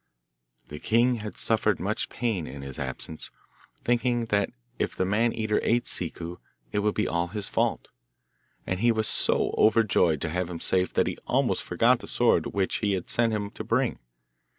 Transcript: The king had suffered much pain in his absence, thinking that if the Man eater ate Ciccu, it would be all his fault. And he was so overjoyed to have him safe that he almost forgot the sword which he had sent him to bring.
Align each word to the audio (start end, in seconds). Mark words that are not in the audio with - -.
The 0.69 0.79
king 0.79 1.17
had 1.17 1.37
suffered 1.37 1.79
much 1.79 2.09
pain 2.09 2.47
in 2.47 2.63
his 2.63 2.79
absence, 2.79 3.29
thinking 3.83 4.25
that 4.31 4.49
if 4.79 4.95
the 4.95 5.05
Man 5.05 5.31
eater 5.31 5.59
ate 5.61 5.85
Ciccu, 5.85 6.37
it 6.71 6.79
would 6.79 6.95
be 6.95 7.07
all 7.07 7.27
his 7.27 7.47
fault. 7.47 7.89
And 8.65 8.79
he 8.79 8.91
was 8.91 9.07
so 9.07 9.53
overjoyed 9.59 10.19
to 10.21 10.31
have 10.31 10.49
him 10.49 10.59
safe 10.59 10.91
that 10.95 11.05
he 11.05 11.19
almost 11.27 11.61
forgot 11.61 11.99
the 11.99 12.07
sword 12.07 12.47
which 12.47 12.77
he 12.77 12.93
had 12.93 13.11
sent 13.11 13.31
him 13.31 13.51
to 13.51 13.63
bring. 13.63 13.99